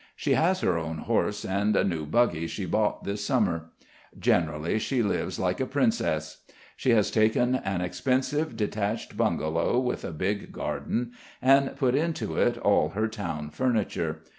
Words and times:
She 0.15 0.33
has 0.33 0.61
her 0.61 0.79
own 0.79 0.97
horse 0.97 1.45
and 1.45 1.75
a 1.75 1.83
new 1.83 2.07
buggy 2.07 2.47
she 2.47 2.65
bought 2.65 3.03
this 3.03 3.23
summer. 3.23 3.69
Generally 4.17 4.79
she 4.79 5.03
lives 5.03 5.37
like 5.37 5.59
a 5.59 5.67
princess. 5.67 6.39
She 6.75 6.89
has 6.89 7.11
taken 7.11 7.53
an 7.53 7.81
expensive 7.81 8.57
detached 8.57 9.15
bungalow 9.15 9.77
with 9.79 10.03
a 10.03 10.09
big 10.11 10.51
garden, 10.51 11.11
and 11.39 11.75
put 11.75 11.93
into 11.93 12.35
it 12.35 12.57
all 12.57 12.89
her 12.89 13.07
town 13.07 13.51
furniture. 13.51 14.21